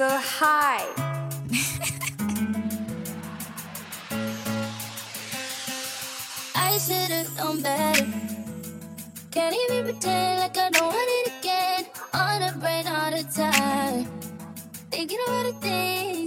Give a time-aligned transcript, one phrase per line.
[0.00, 0.80] so high.
[6.54, 8.06] I should've known better.
[9.30, 11.84] Can't even pretend like I don't want it again.
[12.14, 14.06] On a brain all the time,
[14.90, 16.19] thinking about a thing.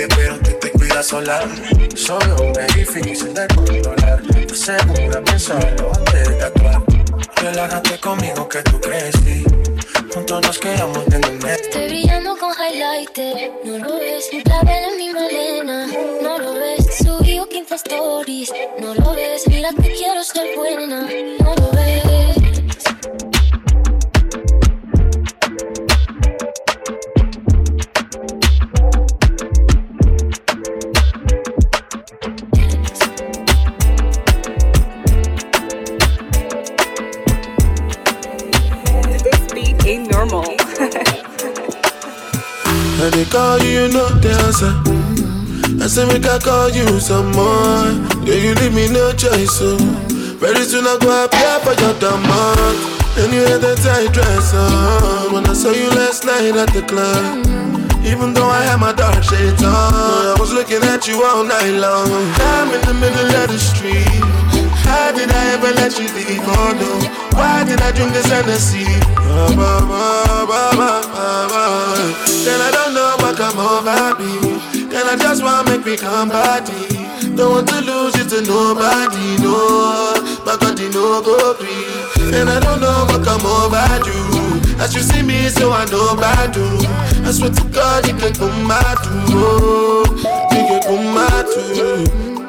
[0.00, 1.42] pide, pero te cuidas sola.
[1.94, 4.22] Solo me difícil de controlar.
[4.22, 6.82] Te segura pensarlo antes de actuar.
[7.36, 9.44] Relájate conmigo que tú crees, sí.
[10.14, 11.60] Juntos nos quedamos en el mes.
[11.60, 14.28] Estoy brillando con highlighter, no lo ves.
[14.32, 15.86] Un clavel en mi melena,
[16.22, 16.86] no lo ves.
[16.98, 19.46] Subí 15 stories, no lo ves.
[19.48, 21.08] Mira, te quiero ser buena,
[21.40, 22.29] no lo ves.
[43.00, 44.76] I they call you, you know the answer.
[45.82, 47.88] I say we can call you some more.
[48.28, 49.78] Yeah, you leave me no choice, so
[50.36, 52.76] very soon I go appear for your demand.
[53.16, 56.82] And you had that tight dress on when I saw you last night at the
[56.82, 57.40] club.
[58.04, 61.72] Even though I had my dark shades on, I was looking at you all night
[61.80, 62.10] long.
[62.52, 64.49] I'm in the middle of the street.
[64.90, 66.42] How did I ever let you leave?
[66.42, 66.90] Oh no,
[67.38, 68.84] why did I drink this Hennessy?
[69.54, 71.62] Ba, ba, ba, ba, ba.
[72.44, 74.58] Then I don't know what come over me.
[74.90, 77.00] Then I just wanna make me come body.
[77.36, 80.18] Don't want to lose you to nobody, no.
[80.44, 82.34] But God, you know go free.
[82.34, 84.20] And I don't know what come over you.
[84.82, 86.66] As you see me, so I know about you.
[87.24, 90.04] I swear to God, you can come out too.
[90.56, 92.39] You can come out too.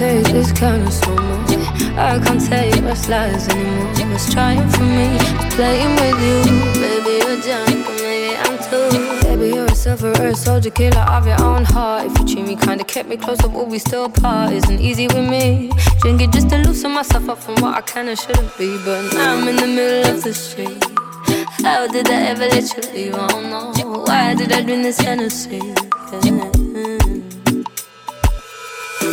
[0.00, 1.44] Take this kind of slow mo.
[1.98, 3.92] I can't take what's lies anymore.
[4.14, 5.18] It's trying for me,
[5.50, 6.40] playing with you.
[6.80, 9.28] Baby, you're drunk, or maybe I'm too.
[9.28, 12.06] Baby, you're a sufferer, soldier, killer of your own heart.
[12.06, 14.54] If you treat me kinda kept me close, but we still part.
[14.54, 15.70] Isn't easy with me.
[16.00, 18.78] Drink it just to loosen myself up from what I can and shouldn't be.
[18.82, 20.82] But now I'm in the middle of the street.
[21.62, 23.14] How did I ever let you leave?
[23.14, 24.04] I don't know.
[24.06, 25.60] Why did I drink this Hennessy?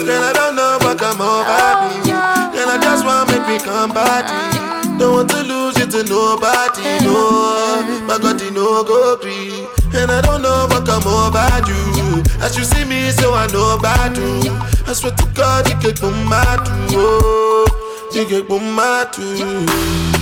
[0.07, 2.09] Then I don't know come over me.
[2.09, 4.33] Oh, then I just wanna make me come body.
[4.97, 7.85] Don't want to lose you to nobody, no.
[8.07, 9.67] My God, you know go free.
[9.93, 12.23] And I don't know what come over about you.
[12.41, 14.51] As you see me, so I know about you.
[14.87, 16.43] I swear to God, you can come my
[16.89, 18.17] too.
[18.17, 20.16] You can come my too.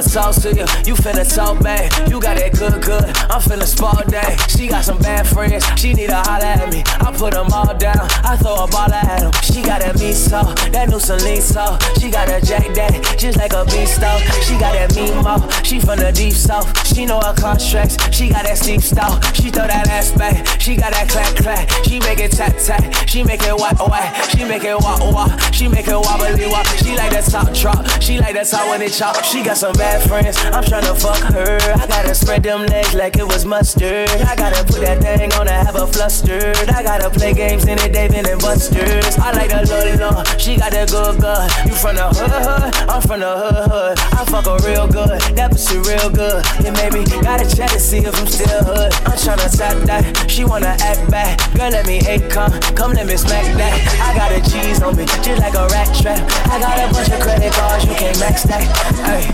[0.00, 0.66] Much sauce to you.
[0.86, 1.92] You finna talk bad.
[2.08, 3.04] You got that good, good.
[3.28, 4.36] I'm finna spar day.
[4.48, 5.64] She got some bad friends.
[5.76, 6.82] She need to holler at me.
[6.86, 8.08] I put them all down.
[8.24, 9.32] I throw a ball at them.
[9.42, 11.80] She got that meat sauce, that new Celine sauce.
[12.00, 14.20] She got a Jack Daddy, just like a beast stove.
[14.44, 15.44] She got that meat mouth.
[15.66, 16.68] She from the deep south.
[16.86, 17.96] She know her contracts.
[18.10, 19.20] She got that steep style.
[19.34, 20.60] She throw that ass back.
[20.60, 21.68] She got that clack clack.
[21.84, 22.82] She make it tap tap.
[23.08, 24.30] She make it whack whack.
[24.30, 25.32] She make it walk walk.
[25.52, 26.66] She make it wobbly wop.
[26.80, 27.84] She like that top drop.
[28.00, 29.22] She like that top when it chop.
[29.24, 30.36] She got some bad friends.
[30.52, 31.58] I'm tryna fuck her.
[31.74, 34.08] I gotta spread them legs like it was mustard.
[34.10, 36.68] I gotta put that thing on her, have her flustered.
[36.70, 39.18] I gotta play games in it, David and Buster's.
[39.18, 40.24] I like the little long.
[40.38, 41.48] She got that good good.
[41.66, 42.74] You from the hood hood?
[42.88, 43.98] I'm from the hood hood.
[44.12, 45.20] I fuck her real good.
[45.36, 46.44] That pussy real good.
[46.64, 48.92] It made me gotta check to see if I'm still hood.
[49.06, 50.30] I'm tryna tap that.
[50.30, 51.38] She wanna act back.
[51.54, 52.52] Girl, let me eight come.
[52.74, 53.74] Come let me smack that.
[54.00, 56.20] I got a cheese on me, just like a rat trap.
[56.48, 58.64] I got a bunch of credit cards, you can't max that.
[59.04, 59.24] Hey,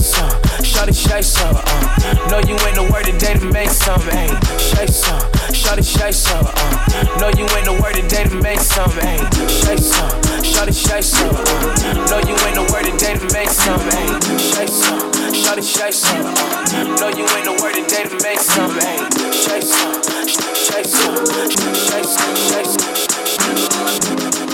[0.00, 0.30] some,
[0.62, 1.56] shawty shake some.
[1.56, 2.30] Uh.
[2.30, 4.00] Know you ain't the word today to make some.
[4.10, 5.20] Hey, shake some,
[5.52, 6.46] shawty shake some.
[6.46, 7.20] Uh.
[7.20, 8.90] Know you ain't the word today to make some.
[9.00, 10.10] Hey, shake some,
[10.42, 11.34] shawty shake some.
[11.34, 12.10] Uh.
[12.10, 13.80] Know you ain't the word today to make some.
[13.90, 14.06] Hey,
[14.38, 15.00] shake some,
[15.32, 16.26] shawty shake some.
[16.26, 17.00] Uh.
[17.00, 18.72] Know you ain't the word today to make some.
[18.80, 18.98] Hey,
[19.32, 20.02] shake some,
[20.54, 21.26] shake some,
[21.74, 24.45] shake some, shake some.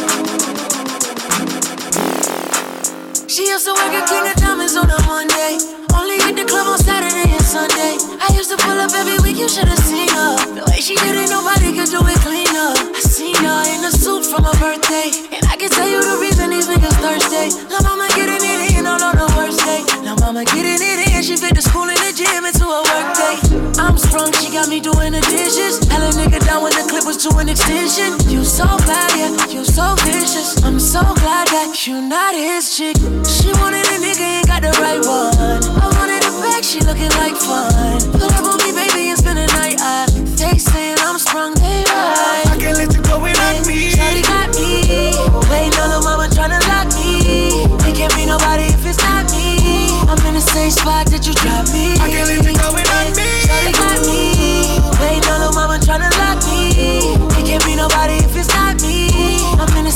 [3.33, 5.57] She used to work at King of Diamonds on a Monday.
[5.97, 7.97] Only hit the club on Saturday and Sunday.
[8.21, 10.37] I used to pull up every week, you should've seen her.
[10.53, 12.77] The way she did it, nobody could do it cleaner.
[12.77, 15.09] I seen her in a suit for my birthday.
[15.33, 17.57] And I can tell you the reason these niggas thirsty.
[17.73, 19.81] La mama getting it in all on the worst day.
[20.05, 23.09] La mama getting it in, she fit the school and the gym into a work
[23.17, 23.41] day.
[23.81, 25.81] I'm strong, she got me doing the dishes.
[25.89, 28.16] Hell a nigga down with the was to an extension.
[28.31, 30.57] You so bad, yeah, you so vicious.
[30.64, 32.97] I'm so glad that you not his chick.
[33.28, 35.61] She wanted a nigga, ain't got the right one.
[35.76, 38.00] I wanted a bag, she looking like fun.
[38.16, 39.76] Pull up on me, baby, and spend the night.
[39.81, 40.09] I,
[40.40, 42.49] they saying I'm strong, they right.
[42.49, 43.92] I can't let you go without me.
[43.92, 45.12] Shawty got me.
[45.49, 47.66] Playing on the mama tryna lock me.
[47.88, 50.00] It can't be nobody if it's not me.
[50.09, 51.92] I'm in the same spot that you dropped me.
[52.00, 53.28] I can't let you go without me.
[53.45, 54.81] Shawty got me.
[54.97, 56.32] Playing on the mama tryna lock me.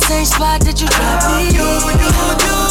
[0.06, 1.50] same spot that you dropped me.
[1.50, 1.66] You,
[1.98, 2.65] you, you.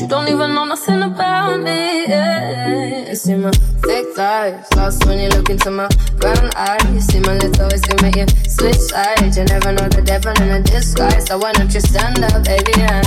[0.00, 2.06] She don't even know nothing about me.
[2.08, 3.10] Yeah.
[3.10, 6.82] You see my thick thighs, lost when you look into my brown eyes.
[6.90, 9.36] You see my lips always commit you switch sides.
[9.36, 11.26] You never know the devil in a disguise.
[11.26, 12.72] So why don't you stand up, baby?
[12.78, 13.02] Yeah.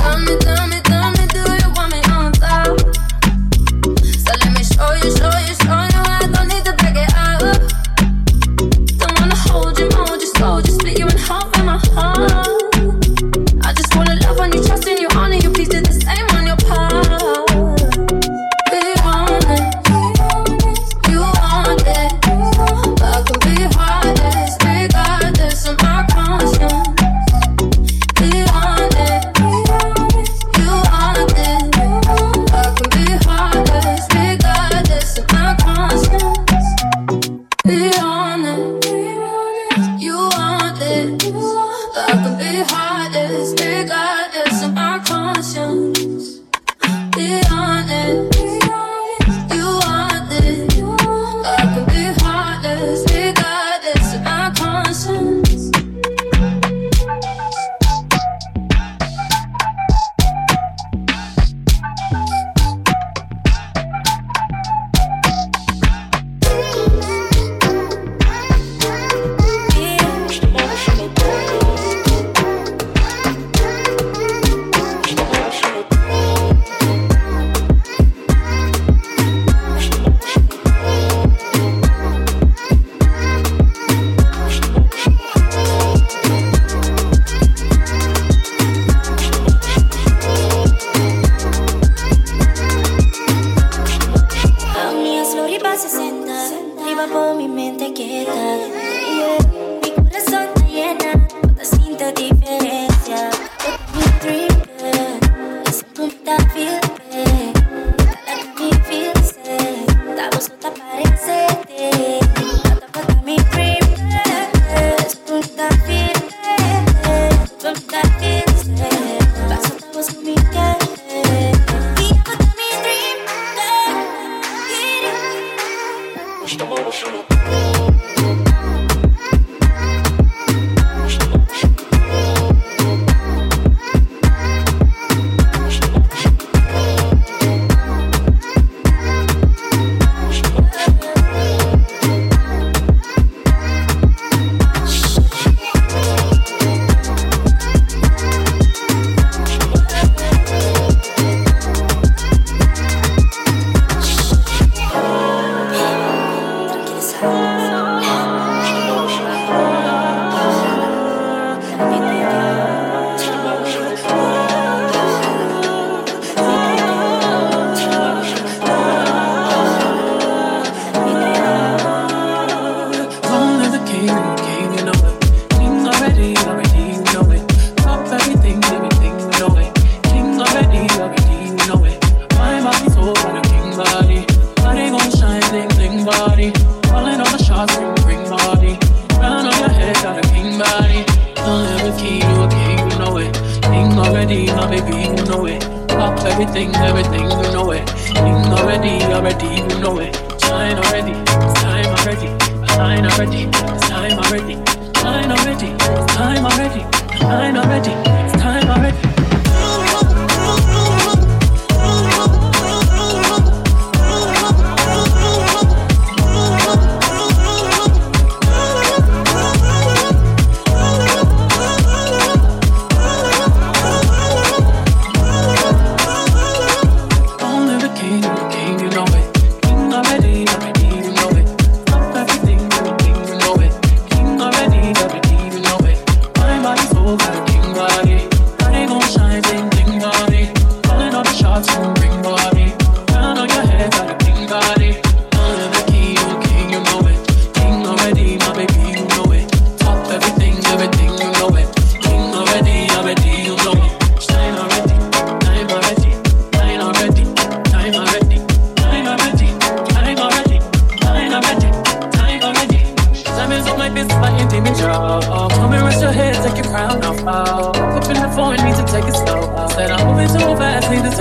[174.04, 174.73] you gave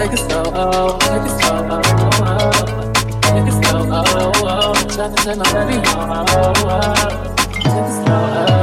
[0.03, 1.81] Take it slow, oh, take it slow, oh,
[2.19, 2.93] oh.
[3.23, 4.73] Take it slow, oh, oh.
[4.97, 7.35] Nothing my baby, oh, oh, oh.
[7.37, 8.62] Take it slow, oh.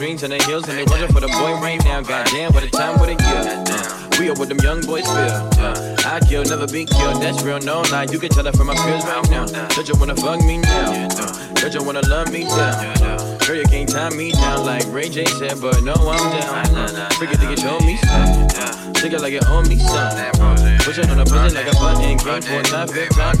[0.00, 2.00] Dreams and the hills, and they wonder for the boy right now.
[2.00, 3.42] Goddamn, what a time, what a year.
[3.68, 5.36] Uh, we are what them young boys feel.
[5.60, 7.22] Uh, I kill, never be killed.
[7.22, 8.08] That's real, no lie.
[8.10, 9.44] You can tell that from my feels right now.
[9.44, 10.88] That you wanna fuck me now.
[10.88, 11.28] Uh,
[11.60, 13.38] that you wanna love me down.
[13.44, 17.10] Girl, you can't tie me down like Ray J said, but no, I'm down.
[17.20, 18.92] Forget to get show me some.
[18.94, 20.16] Take it like it owe me some.
[20.80, 22.16] Push it on a pussy like a button.
[22.50, 23.36] For a time, fit time.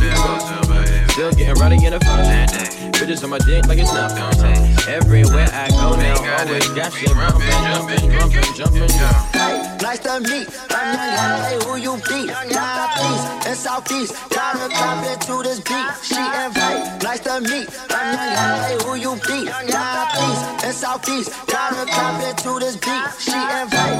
[1.10, 2.50] Still getting rowdy in the front.
[2.94, 4.56] Bitches on my dick like it's nothing.
[4.88, 8.88] Everywhere I go now, always got shit jumping, jumping, jumping, jumping.
[9.32, 10.48] Hey, nice to meet.
[10.70, 12.26] I'm young, hey, who you be?
[12.54, 15.90] Northeast and Southeast, gotta clap it to this beat.
[16.02, 17.68] She invite, nice to meet.
[17.90, 19.44] I'm young, hey, who you be?
[19.70, 23.04] Northeast and Southeast, gotta clap it to this beat.
[23.18, 23.99] She invite,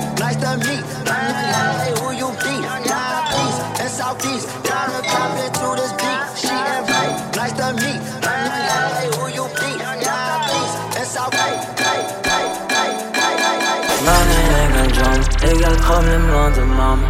[15.42, 17.08] Égal problème loin de maman.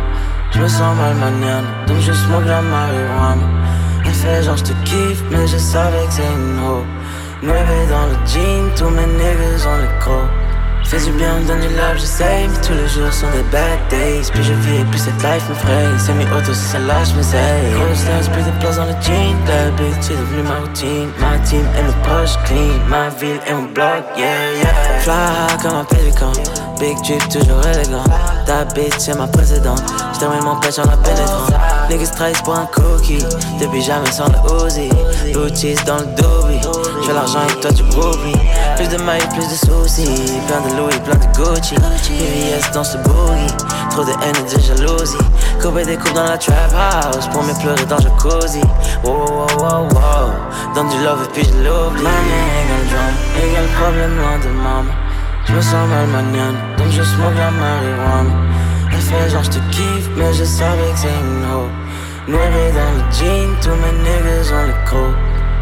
[0.53, 3.47] Je me sens mal manière Donc je smoke la marijuana.
[4.05, 6.85] Elle fait genre je te kiffe Mais je savais que c'est une ho
[7.43, 10.40] Nueve dans le jean Tous mes niggas ont le crocs
[10.91, 14.29] Fais du bien, donne du love, j'essaye Mais tous les jours sont des bad days.
[14.33, 17.71] Plus je vis, plus cette life me fraye C'est mes autos, si ça lâche, m'essaye
[17.75, 19.37] Gros stress, plus de place dans le jean.
[20.01, 21.09] C'est devenu ma routine.
[21.21, 22.75] Ma team et mes poches clean.
[22.89, 24.75] Ma ville et mon bloc, yeah, yeah.
[24.99, 26.33] Fly comme un pélican.
[26.81, 28.03] Big drip, toujours élégant.
[28.47, 29.83] Ta bitch, c'est ma précédente
[30.15, 31.47] J'termine mon pêche en la pénétrant
[31.89, 33.25] Niggas trahissent pour un cookie.
[33.61, 34.89] Depuis jamais sans le Uzi.
[35.33, 36.59] Booties dans le Dobby
[37.03, 38.35] J'fais l'argent et toi tu bouilles
[38.77, 40.41] Plus de mailles, plus de soucis.
[40.49, 43.55] Plein de Louis, plein de Gucci VVS dans ce boogie
[43.91, 45.17] trop de haine et de jalousie.
[45.61, 48.63] Couper des coupes dans la trap house pour me pleurer dans le jacuzzi.
[49.05, 50.31] Wow, wow, wow, wow.
[50.75, 52.03] Donne du love et puis je l'oublie.
[52.03, 53.13] Money égale drama,
[53.45, 54.95] égale problème loin de maman.
[55.47, 58.31] Je me sens mal maniane, donc je smoke la marijuana.
[58.93, 61.69] Elle fait genre je te kiffe, mais je savais que c'est une ho.
[62.29, 65.15] Noiré dans le jean, tous mes niggas ont le croc.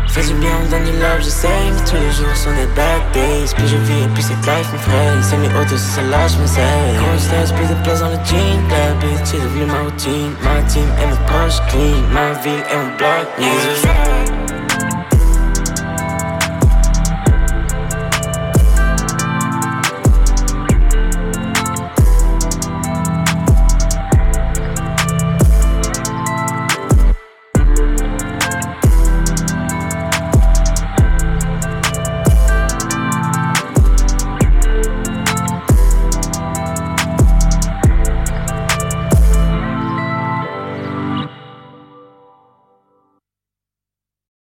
[0.09, 2.88] Fais du bien, on donne du love, j'essaye, mais tous les jours sont des bad.
[3.59, 5.23] Puis je vis et puis cette life me fraye.
[5.23, 6.47] C'est mes autos, c'est celle-là, je me.
[6.47, 8.59] Quand je plus de place dans le jean.
[9.01, 10.33] Bitch, c'est devenu ma routine.
[10.43, 12.03] Ma team et mes poches clean.
[12.13, 14.18] Ma vie et mon bloc, niggas